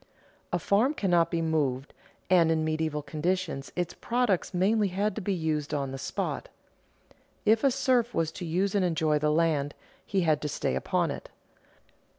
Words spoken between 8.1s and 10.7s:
was to use and enjoy the land, he had to